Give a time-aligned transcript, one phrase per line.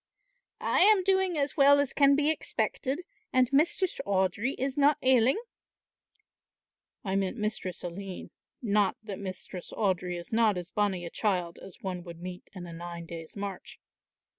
[0.63, 3.01] "I am doing as well as can be expected,
[3.31, 5.37] and Mistress Audry is not ailing."
[7.03, 8.31] "I meant Mistress Aline,
[8.63, 12.65] not that Mistress Audry is not as bonnie a child as one would meet in
[12.65, 13.79] a nine days' march."